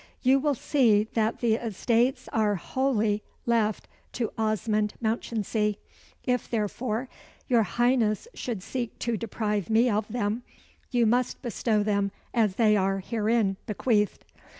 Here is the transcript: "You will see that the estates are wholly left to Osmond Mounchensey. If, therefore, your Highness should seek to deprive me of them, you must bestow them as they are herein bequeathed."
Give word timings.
"You 0.23 0.39
will 0.39 0.55
see 0.55 1.03
that 1.13 1.41
the 1.41 1.53
estates 1.53 2.27
are 2.33 2.55
wholly 2.55 3.21
left 3.45 3.87
to 4.13 4.33
Osmond 4.35 4.95
Mounchensey. 4.99 5.77
If, 6.23 6.49
therefore, 6.49 7.07
your 7.47 7.61
Highness 7.61 8.27
should 8.33 8.63
seek 8.63 8.97
to 8.97 9.15
deprive 9.15 9.69
me 9.69 9.91
of 9.91 10.07
them, 10.07 10.41
you 10.89 11.05
must 11.05 11.43
bestow 11.43 11.83
them 11.83 12.09
as 12.33 12.55
they 12.55 12.75
are 12.75 12.97
herein 13.01 13.57
bequeathed." 13.67 14.25